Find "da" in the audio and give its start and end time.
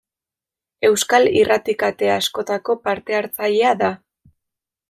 3.83-3.95